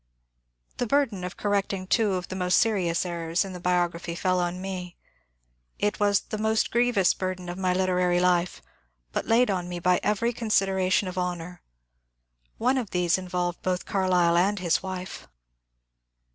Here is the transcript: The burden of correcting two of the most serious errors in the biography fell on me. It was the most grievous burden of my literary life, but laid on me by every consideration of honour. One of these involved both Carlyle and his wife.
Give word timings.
The 0.77 0.87
burden 0.87 1.23
of 1.23 1.37
correcting 1.37 1.85
two 1.85 2.13
of 2.15 2.27
the 2.27 2.35
most 2.35 2.59
serious 2.59 3.05
errors 3.05 3.45
in 3.45 3.53
the 3.53 3.59
biography 3.59 4.15
fell 4.15 4.39
on 4.39 4.59
me. 4.59 4.97
It 5.77 5.99
was 5.99 6.21
the 6.21 6.39
most 6.39 6.71
grievous 6.71 7.13
burden 7.13 7.49
of 7.49 7.57
my 7.59 7.71
literary 7.71 8.19
life, 8.19 8.63
but 9.11 9.27
laid 9.27 9.51
on 9.51 9.69
me 9.69 9.77
by 9.77 9.99
every 10.01 10.33
consideration 10.33 11.07
of 11.07 11.19
honour. 11.19 11.61
One 12.57 12.79
of 12.79 12.89
these 12.89 13.19
involved 13.19 13.61
both 13.61 13.85
Carlyle 13.85 14.37
and 14.37 14.57
his 14.57 14.81
wife. 14.81 15.27